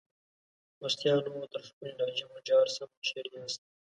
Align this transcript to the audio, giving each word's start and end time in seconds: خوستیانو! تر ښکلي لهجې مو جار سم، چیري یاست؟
خوستیانو! 0.77 1.49
تر 1.51 1.61
ښکلي 1.67 1.91
لهجې 1.99 2.25
مو 2.29 2.39
جار 2.47 2.67
سم، 2.75 2.89
چیري 3.07 3.31
یاست؟ 3.35 3.61